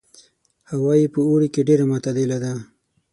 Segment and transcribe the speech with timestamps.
[0.71, 2.53] هوا یې په اوړي کې ډېره معتدله ده.